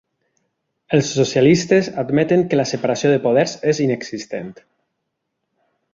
Els 0.97 1.09
socialistes 1.17 1.89
admeten 2.03 2.43
que 2.53 2.59
la 2.61 2.67
separació 2.71 3.11
de 3.19 3.19
poders 3.29 3.53
és 3.75 3.83
inexistent 3.89 4.53